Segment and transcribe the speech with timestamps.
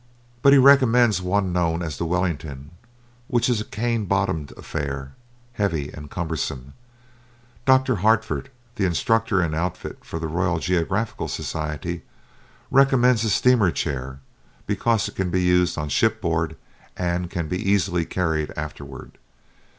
[0.41, 2.71] But he recommends one known as the "Wellington,"
[3.27, 5.13] which is a cane bottomed affair,
[5.53, 6.73] heavy and cumbersome.
[7.67, 7.97] Dr.
[7.97, 12.01] Harford, the instructor in outfit for the Royal Geographical Society,
[12.71, 14.21] recommends a steamer chair,
[14.65, 16.55] because it can be used on shipboard
[16.97, 19.19] and "can be easily carried afterward."